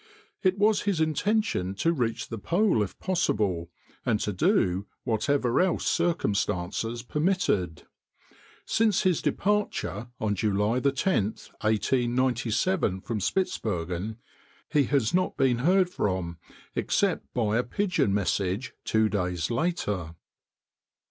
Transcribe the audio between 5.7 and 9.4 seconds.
circumstances permitted. Since his